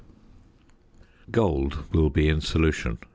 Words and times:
Gold 1.29 1.93
will 1.93 2.09
be 2.09 2.27
in 2.27 2.41
solution. 2.41 2.97